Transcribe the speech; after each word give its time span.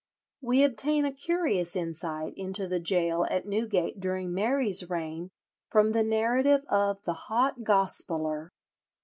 We 0.41 0.63
obtain 0.63 1.05
a 1.05 1.11
curious 1.13 1.75
insight 1.75 2.33
into 2.35 2.67
the 2.67 2.79
gaol 2.79 3.27
at 3.27 3.45
Newgate 3.45 3.99
during 3.99 4.33
Mary's 4.33 4.89
reign 4.89 5.29
from 5.69 5.91
the 5.91 6.03
narrative 6.03 6.65
of 6.69 7.03
the 7.03 7.13
"Hot 7.29 7.61
Gospeller." 7.63 8.49